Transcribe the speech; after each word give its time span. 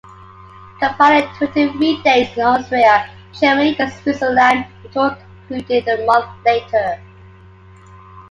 Compiling 0.79 1.29
twenty-three 1.37 2.01
dates 2.01 2.35
in 2.35 2.41
Austria, 2.41 3.07
Germany 3.39 3.75
and 3.77 3.93
Switzerland, 3.93 4.65
the 4.81 4.89
tour 4.89 5.15
concluded 5.47 5.87
a 5.89 6.05
month 6.07 6.25
later. 6.43 6.99